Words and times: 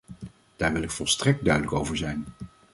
Daar 0.55 0.73
wil 0.73 0.81
ik 0.83 0.89
volstrekt 0.91 1.43
duidelijk 1.43 1.73
over 1.73 1.97
zijn. 1.97 2.25